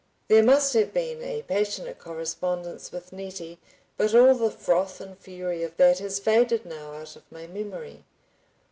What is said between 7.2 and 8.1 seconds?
my memory.